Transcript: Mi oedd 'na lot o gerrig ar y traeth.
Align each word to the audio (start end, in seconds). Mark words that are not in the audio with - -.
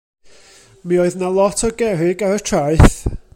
Mi 0.93 0.97
oedd 1.03 1.17
'na 1.19 1.29
lot 1.35 1.61
o 1.67 1.69
gerrig 1.83 2.25
ar 2.29 2.35
y 2.39 2.41
traeth. 2.51 2.97